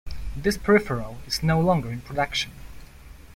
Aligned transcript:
This 0.35 0.57
peripheral 0.57 1.17
is 1.27 1.43
no 1.43 1.59
longer 1.61 1.91
in 1.91 2.01
production. 2.01 2.53